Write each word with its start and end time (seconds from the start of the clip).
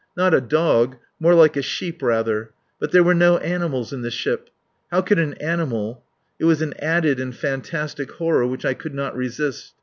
Not 0.17 0.33
a 0.33 0.41
dog 0.41 0.97
more 1.19 1.35
like 1.35 1.55
a 1.55 1.61
sheep, 1.61 2.01
rather. 2.01 2.53
But 2.79 2.89
there 2.91 3.03
were 3.03 3.13
no 3.13 3.37
animals 3.37 3.93
in 3.93 4.01
the 4.01 4.09
ship. 4.09 4.49
How 4.89 5.01
could 5.03 5.19
an 5.19 5.35
animal.... 5.35 6.03
It 6.39 6.45
was 6.45 6.59
an 6.63 6.73
added 6.79 7.19
and 7.19 7.35
fantastic 7.35 8.09
horror 8.13 8.47
which 8.47 8.65
I 8.65 8.73
could 8.73 8.95
not 8.95 9.15
resist. 9.15 9.73